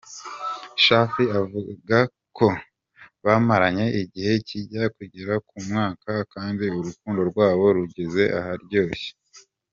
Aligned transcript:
Shafi 0.83 1.23
avuga 1.39 1.97
ko 2.37 2.47
bamaranye 3.25 3.85
igihe 4.03 4.33
kijya 4.47 4.83
kugera 4.95 5.33
ku 5.47 5.55
mwaka 5.67 6.11
kandi 6.33 6.63
urukundo 6.77 7.21
rwabo 7.29 7.65
rugeze 7.77 8.23
aharyoshye. 8.39 9.09